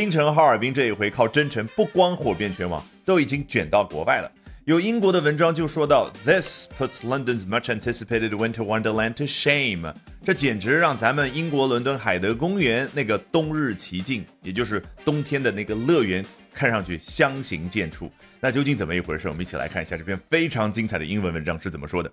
[0.00, 4.32] 冰城哈尔滨这一回靠真诚，不光火遍全网，都已经卷到国外了。
[4.64, 9.92] 有英国的文章就说到，This puts London's much anticipated winter wonderland to shame。
[10.24, 18.08] 这简直让咱们英国伦敦海德公园那个冬日奇境，也就是冬天的那个乐园，看上去相形见绌。
[18.40, 19.28] 那究竟怎么一回事？
[19.28, 22.10] 我们一起来看一下这篇非常精彩的英文文章是怎么说的。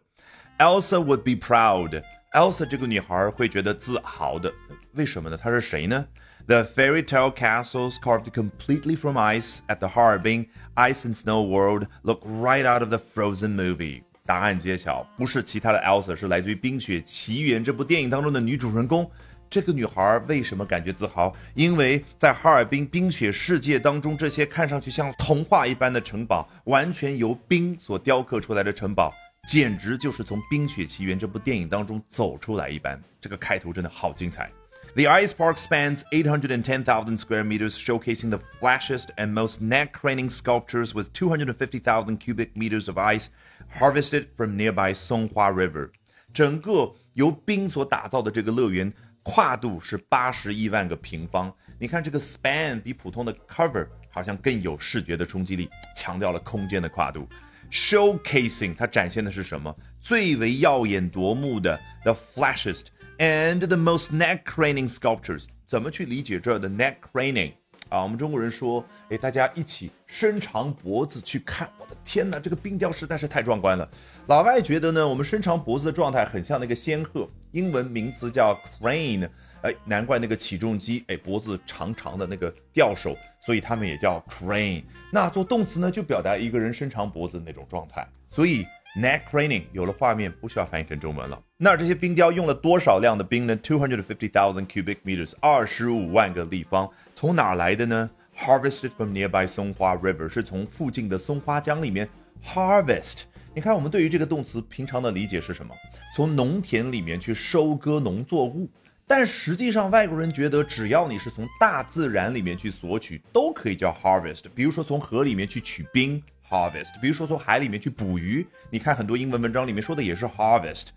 [0.57, 2.03] Elsa would be proud。
[2.33, 4.53] Elsa 这个女孩会觉得自豪的，
[4.91, 5.37] 为什么呢？
[5.37, 6.05] 她是谁呢
[6.47, 12.21] ？The fairy tale castles carved completely from ice at the Harbin Ice and Snow World look
[12.23, 14.03] right out of the Frozen movie。
[14.25, 19.09] 答案揭晓，不是其他的 Elsa，是来自于《冰雪奇缘》这部电影当中的女主人公。
[19.49, 21.33] 这个女孩为什么感觉自豪？
[21.53, 29.13] 因为在哈尔滨冰雪世界当中，这些看上去像童话一般的城堡，完全由冰所雕刻出来的城堡，
[29.47, 33.01] 简直就是从《冰雪奇缘》这部电影当中走出来一般。
[33.21, 34.51] 这个开头真的好精彩。
[34.96, 42.18] The ice park spans 810,000 square meters, showcasing the flashiest and most neck-craning sculptures with 250,000
[42.18, 43.30] cubic meters of ice
[43.70, 45.90] harvested from nearby Songhua River.
[46.34, 51.50] 整个由冰所打造的这个乐园，跨度是八十亿万个平方。
[51.78, 57.26] 你看这个 span 比普通的 cover 好像更有视觉的冲击力，强调了空间的跨度。
[57.70, 59.74] Showcasing 它展现的是什么？
[59.98, 62.86] 最为耀眼夺目的 the flashiest。
[63.17, 67.53] And the most neck-craning sculptures，怎么去理解这儿的 neck craning
[67.89, 68.03] 啊？
[68.03, 73.89] 我们中国人说，哎，大家一起伸长脖子去看，我的天哪，这个冰雕实在是太壮观了。
[74.27, 79.29] 老外觉得呢，我们伸长脖子的状态很像那个仙鹤，英文名词叫 crane，
[79.61, 84.83] 哎，难怪那个起重机，哎，脖子长长的那个吊手，所以他们也叫 crane。
[85.11, 88.65] 那做动词呢，就表达一个人伸长脖子那种状态，所以。
[88.97, 91.39] Neck craning 有了画面，不需要翻译成中文了。
[91.57, 96.89] 那这些冰雕用了多少量的冰呢？Two hundred fifty thousand cubic meters，二十五万个立方。
[97.13, 102.09] 从哪来的呢？Harvested from nearby Songhua River，是从附近的松花江里面
[102.43, 103.25] harvest。
[103.53, 105.75] 你看，我们对于这个动词平常的理解是什么？
[106.15, 108.67] 从农田里面去收割农作物。
[109.05, 114.45] 但实际上，外国人觉得，只要你是从大自然里面去索取，都可以叫 harvest。
[114.55, 116.21] 比如说，从河里面去取冰。
[116.49, 120.87] harvest，比如说从海里面去捕鱼，你看很多英文文章里面说的也是 harvest。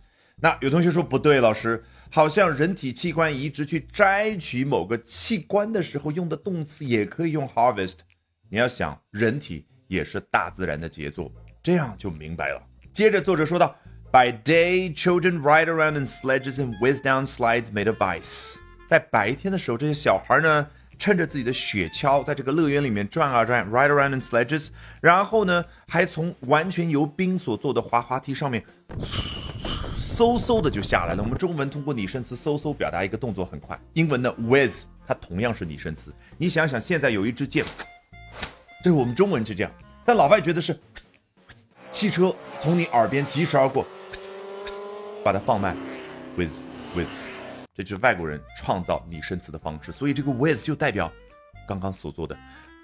[0.43, 7.97] 那有同学说不对，老师，好像人体器官移植去摘取某个器官的时候用的动词也可以用 harvest。
[8.49, 11.31] 你要想，人体也是大自然的杰作，
[11.63, 12.63] 这样就明白了。
[12.93, 13.77] 接着作者说道
[14.11, 18.57] ：By day, children ride around in sledges and whiz down slides made of ice。
[18.89, 20.67] 在白天的时候，这些小孩呢？
[21.01, 24.69] 趁着自己的雪橇在这个乐园里面转啊转，ride around in sledges，
[25.01, 28.63] 然后呢，还从完全由冰所做的滑滑梯上面
[29.99, 31.23] 嗖嗖的就下来了。
[31.23, 36.13] 我们中文通过拟声词嗖嗖表达一个动作很快，英文的 “with” 它同样是拟声词。
[36.37, 37.65] 你想想，现在有一支箭，
[38.85, 39.73] 这是我们中文是这样，
[40.05, 40.79] 但老外觉得是
[41.91, 43.87] 汽车从你耳边疾驰而过，
[45.25, 45.75] 把它放慢
[46.37, 46.53] ，with
[46.95, 47.40] with。
[47.75, 51.11] 这就是外国人创造拟声词的方式，所以这个 with 就代表
[51.69, 52.37] 刚刚所做的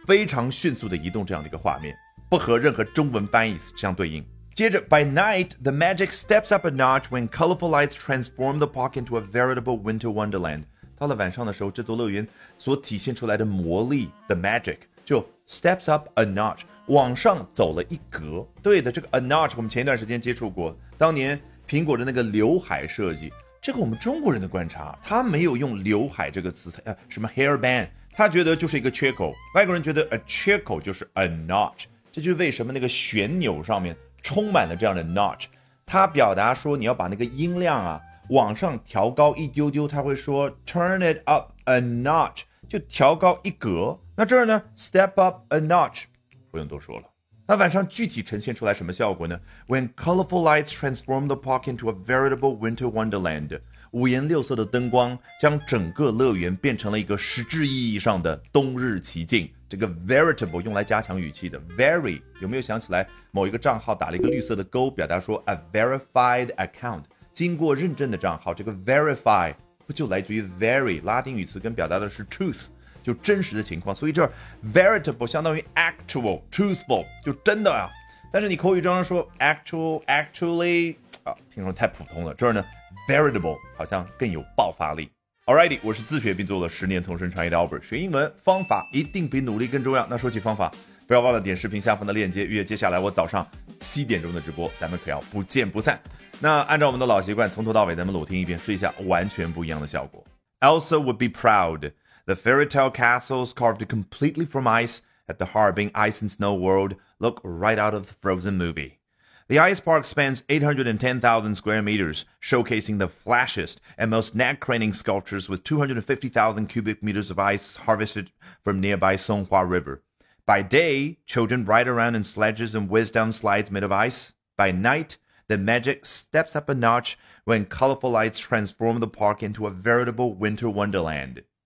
[0.07, 1.97] 非常迅速的移动这样的一个画面，
[2.31, 4.25] 不和任何中文翻译相对应。
[4.55, 9.21] 接着，By night, the magic steps up a notch when colorful lights transform the park into a
[9.21, 10.63] veritable winter wonderland。
[10.97, 12.27] 到了晚上的时候，这座乐园
[12.57, 18.47] 所体现出来的魔力，the magic 就 steps up a notch，往上走了一格。
[18.63, 23.31] 对的，这个 a notch 我们前一段时间接触过，当年苹果的那个刘海设计。
[23.67, 29.35] 这个我们中国人的观察，他没有用刘海这个词，呃，什么 hairband，他觉得就是一个缺口。
[29.57, 35.47] 外国人觉得 a 缺口就是 a notch，这就是为什么那个旋钮上面充满了这样的 notch。
[35.85, 43.99] 他表达说你要把那个音量啊往上调高一丢丢，他会说 turn it up a notch，就调高一格。
[44.15, 46.05] 那这儿呢，step up a notch，
[46.53, 47.16] 不用多说了。
[47.49, 53.61] 那晚上具体呈现出来什么效果呢？When colorful lights transform the park into a veritable winter wonderland，
[53.93, 59.49] 五颜六色的灯光将整个乐园变成了一个实质意义上的冬日奇境。
[59.69, 68.53] 这个 veritable 用来加强语气的，very 有没有想起来某一个账号打了一个绿色的勾，表达说 a verified account，经过认证的账号。
[68.53, 69.55] 这个 verify
[69.87, 72.63] 不就来自于 very 拉丁语词根，表达的是 truth。
[73.07, 74.29] 就真实的情况，所以这儿
[74.75, 77.89] veritable 相当于 actual truthful 就真的啊。
[78.33, 82.35] 但是你口语中说 actual actually 啊，听说太普通了。
[82.35, 82.65] 这儿呢
[83.09, 85.09] veritable 好像更有爆发力。
[85.45, 90.05] Alrighty，我是自学并做了十年同声传译的 Albert，学英文方法一定比努力更重要。
[90.11, 90.73] 那说起方法，
[91.07, 93.47] 不要忘了点视频下方的链接，预约接下来我早上
[93.79, 96.01] 七点钟的直播，咱们可要不见不散。
[96.41, 100.25] 那按照我们的老习惯，从头到尾咱们裸听一遍，试一下完全不一样的效果。
[100.59, 101.93] Elsa would be proud.
[102.27, 106.97] The fairy tale castles carved completely from ice at the Harbin Ice and Snow World
[107.21, 108.99] look right out of the Frozen movie.
[109.47, 115.63] The ice park spans 810,000 square meters, showcasing the flashiest and most neck-craning sculptures with
[115.63, 120.03] 250,000 cubic meters of ice harvested from nearby Songhua River.
[120.45, 124.35] By day, children ride around in sledges and whiz down slides made of ice.
[124.57, 129.69] By night, the magic steps up a notch when colorful lights transform the park into
[129.69, 131.45] a veritable winter wonderland.